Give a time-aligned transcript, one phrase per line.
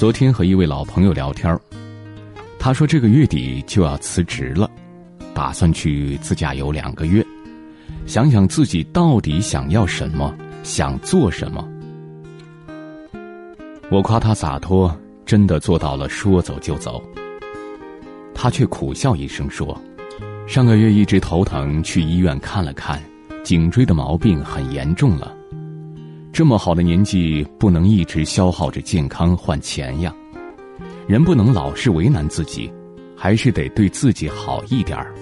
[0.00, 1.60] 昨天和一位老朋友聊天
[2.58, 4.66] 他说这个月底就要辞职了，
[5.34, 7.22] 打算去自驾游两个月，
[8.06, 11.68] 想想自己到底想要什么，想做什么。
[13.90, 14.90] 我夸他洒脱，
[15.26, 17.02] 真的做到了说走就走。
[18.34, 19.78] 他却苦笑一声说
[20.48, 22.98] ：“上个月一直头疼，去医院看了看，
[23.44, 25.36] 颈椎的毛病很严重了。
[26.40, 30.10] 这么好的年纪，不能一直消耗着健康换钱呀。
[31.06, 32.72] 人不能老是为难自己，
[33.14, 35.14] 还是得对自己好一点儿。”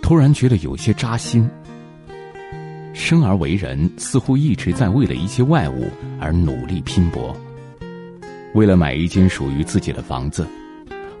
[0.00, 1.46] 突然觉得有些扎心。
[2.94, 7.36] 生而为人，似乎一直在为了一些外物而努力拼搏，
[8.54, 10.46] 为了买一间属于自己的房子，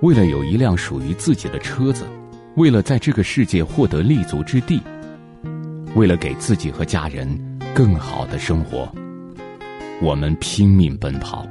[0.00, 2.06] 为了有一辆属于自己的车子，
[2.54, 4.80] 为了在这个世界获得立足之地，
[5.94, 7.28] 为了给自己和家人
[7.78, 8.92] 更好的生活，
[10.02, 11.46] 我们拼命奔跑，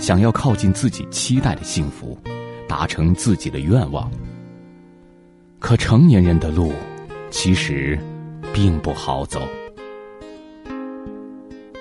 [0.00, 2.18] 想要靠近自己期待的幸福，
[2.66, 4.10] 达成自己的愿望。
[5.60, 6.72] 可成年人的路，
[7.30, 7.96] 其实
[8.52, 9.40] 并不好走。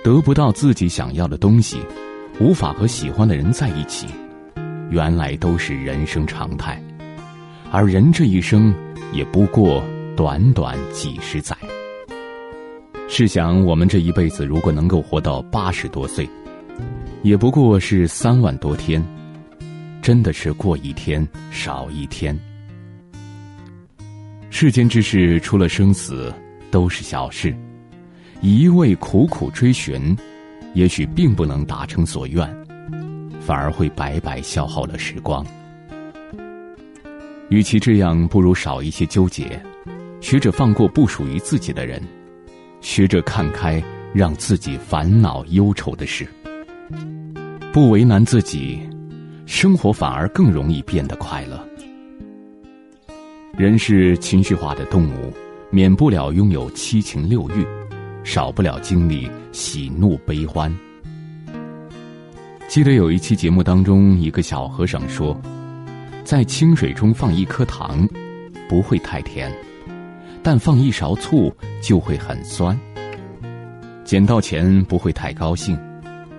[0.03, 1.79] 得不到自己想要的东西，
[2.39, 4.05] 无法和喜欢的人在一起，
[4.91, 6.79] 原来都是人生常态。
[7.71, 8.71] 而人这一生，
[9.11, 9.83] 也不过
[10.15, 11.57] 短短几十载。
[13.19, 16.29] 试想，我们这一辈子如果能够活到八十多岁，
[17.23, 19.03] 也不过是三万多天，
[20.03, 22.39] 真的是过一天少一天。
[24.51, 26.31] 世间之事，除了生死，
[26.69, 27.51] 都是小事。
[28.39, 30.15] 一味苦苦追寻，
[30.75, 32.47] 也许并不能达成所愿，
[33.41, 35.43] 反而会白白消耗了时光。
[37.49, 39.59] 与其这样，不如少一些纠结，
[40.21, 41.99] 学着放过不属于自己的人，
[42.81, 43.83] 学着看开
[44.13, 46.27] 让自己烦恼忧愁的事。
[47.73, 48.79] 不为难自己，
[49.45, 51.63] 生活反而更容易变得快乐。
[53.57, 55.33] 人是情绪化的动物，
[55.69, 57.65] 免不了拥有七情六欲。
[58.23, 60.69] 少不了经历喜怒悲欢。
[62.67, 65.39] 记得有一期节目当中，一个小和尚说，
[66.25, 68.05] 在清水中放一颗糖，
[68.67, 69.49] 不会太甜；
[70.47, 72.79] 但放一勺醋就会很酸。
[74.05, 75.77] 捡到钱不会太高兴，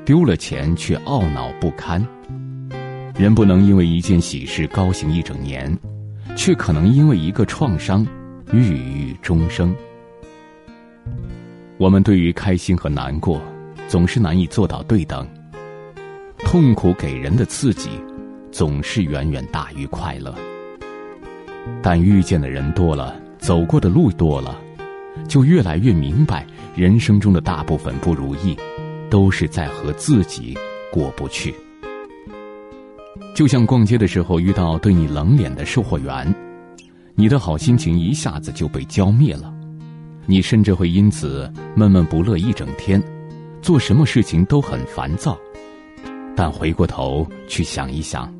[0.03, 2.03] 丢了钱却懊恼不堪。
[3.19, 5.79] 人不能因为一件喜事高兴一整年，
[6.35, 8.07] 却可能因为一个创伤
[8.51, 9.77] 郁郁终生。
[11.77, 13.39] 我们对于开心和难过，
[13.89, 15.29] 总是难以做到对等。
[16.39, 17.91] 痛苦给人的刺激，
[18.51, 20.35] 总是远远大于快乐。
[21.83, 23.15] 但遇见的人多了，
[23.49, 24.61] 走过的路多了，
[25.27, 28.55] 就越来越明白，人生中的大部分不如意，
[29.09, 30.55] 都是在和自己
[30.93, 31.55] 过不去。
[33.35, 36.35] 就像逛街的时候遇到对你冷脸的售货员，
[37.15, 39.51] 你的好心情一下子就被浇灭了。
[40.27, 43.03] 你甚至会因此闷闷不乐一整天，
[43.63, 45.35] 做什么事情都很烦躁。
[46.37, 48.31] 但回过头去想一想，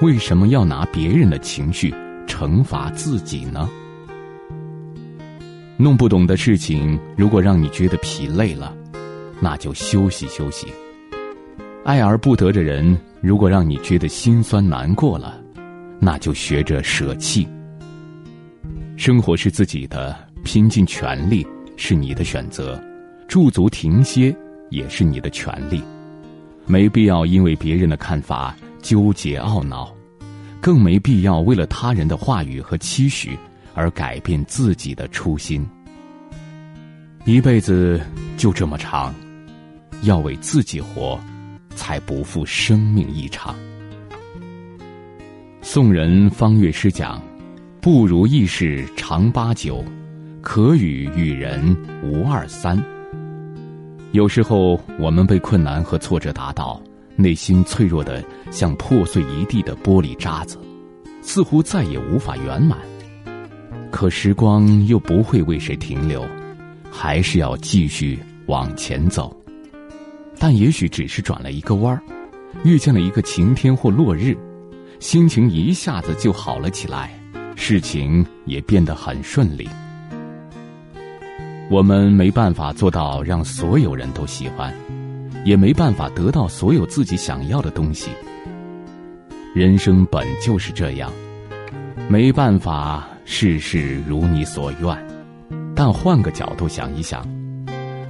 [0.00, 1.94] 为什么要拿别人的情绪
[2.26, 3.68] 惩罚自己呢？
[5.76, 8.74] 弄不懂的事情，如果让你觉得疲累了，
[9.40, 10.66] 那就休息休息；
[11.84, 15.40] 爱而不得的人，如果让你觉得心酸难过了，
[15.98, 17.46] 那就学着舍弃。
[18.96, 20.16] 生活是自己的。
[20.44, 21.44] 拼尽全力
[21.76, 22.80] 是你的选择，
[23.26, 24.32] 驻足停歇
[24.70, 25.82] 也是你的权利，
[26.66, 29.92] 没必要因为别人的看法纠结懊恼，
[30.60, 33.36] 更没必要为了他人的话语和期许
[33.76, 35.64] 而改变自己的初心。
[37.24, 38.00] 一辈子
[38.36, 39.14] 就这么长，
[40.02, 41.20] 要为自己活，
[41.74, 43.54] 才不负生命一场。
[45.60, 47.22] 宋人方乐诗讲
[47.80, 49.84] ：“不如意事常八九。”
[50.40, 52.80] 可与与人无二三。
[54.12, 56.80] 有时候，我们被困难和挫折打倒，
[57.16, 60.56] 内心脆弱的像破碎一地的玻璃渣子，
[61.20, 62.78] 似乎再也无法圆满。
[63.90, 66.24] 可时光又不会为谁停留，
[66.90, 69.34] 还是要继续往前走。
[70.38, 72.02] 但也许只是转了一个弯儿，
[72.62, 74.36] 遇见了一个晴天或落日，
[75.00, 77.10] 心情一下子就好了起来，
[77.54, 79.68] 事情也变得很顺利。
[81.70, 84.72] 我们没办法做到让所有人都喜欢，
[85.44, 88.10] 也没办法得到所有自己想要的东西。
[89.54, 91.10] 人生本就是这样，
[92.08, 95.06] 没办法事事如你所愿。
[95.74, 97.26] 但换个角度想一想，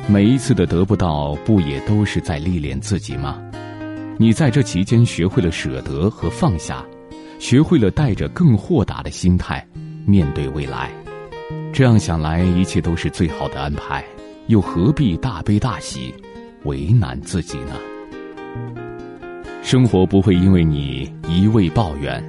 [0.07, 3.43] 每一次的得不到，不也都是在历练自己吗？
[4.19, 6.85] 你在这期间学会了舍得和放下，
[7.39, 9.67] 学会了带着更豁达的心态
[10.07, 10.91] 面对未来。
[11.73, 14.05] 这样想来，一切都是最好的安排，
[14.49, 16.15] 又何必大悲大喜，
[16.65, 17.73] 为难自己呢？
[19.63, 22.23] 生活不会因为你一味抱怨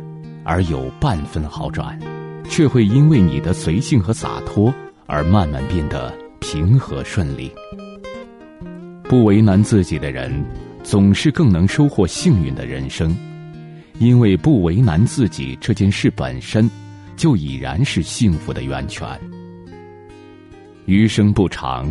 [0.44, 1.98] 而有半分好转，
[2.58, 4.74] 却会因为你的随性和洒脱
[5.06, 7.52] 而慢慢变得平和顺利。
[9.04, 10.44] 不为难自己的人。
[10.84, 13.14] 总是更能收获幸运的人生，
[14.00, 16.70] 因为不为难自己这件事本身，
[17.18, 19.06] 就已然是幸福的源泉。
[20.86, 21.86] 余生不长，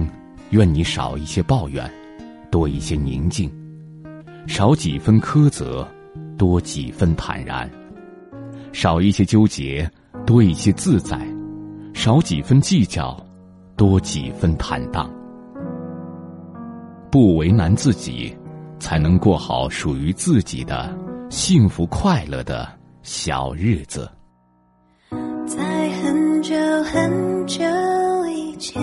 [0.51, 1.89] 愿你少一些抱怨，
[2.51, 3.51] 多一些宁静；
[4.49, 5.87] 少几分苛责，
[6.39, 7.69] 多几分坦然；
[8.73, 9.89] 少一些纠结，
[10.26, 11.17] 多一些自在；
[11.94, 13.17] 少几分计较，
[13.76, 15.08] 多几分坦荡。
[17.11, 18.37] 不为难自己。
[18.78, 20.94] 才能过好属于自己的
[21.31, 22.69] 幸福快乐的
[23.02, 24.06] 小日子。
[25.46, 27.64] 在很久很久
[28.31, 28.82] 以前，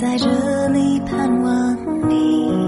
[0.00, 2.67] 在这里盼望你。